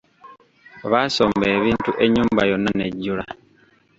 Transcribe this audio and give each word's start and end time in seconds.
Baasomba 0.91 1.45
ebintu 1.57 1.91
ennyumba 2.03 2.41
yonna 2.49 2.71
nejjula. 2.73 3.25